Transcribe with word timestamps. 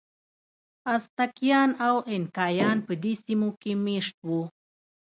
ازتکیان 0.93 1.69
او 1.87 1.95
اینکایان 2.11 2.77
په 2.87 2.93
دې 3.03 3.13
سیمو 3.25 3.49
کې 3.61 3.71
مېشت 3.85 4.15
وو. 4.27 4.41